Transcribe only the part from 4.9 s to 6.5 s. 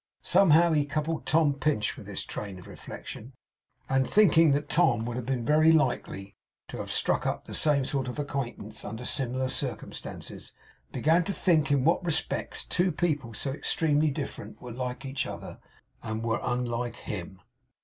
would be very likely